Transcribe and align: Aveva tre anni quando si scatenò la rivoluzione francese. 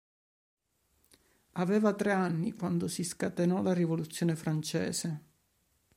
Aveva 1.51 1.93
tre 1.93 2.11
anni 2.11 2.53
quando 2.53 2.87
si 2.87 3.03
scatenò 3.03 3.61
la 3.61 3.71
rivoluzione 3.75 4.35
francese. 4.35 5.25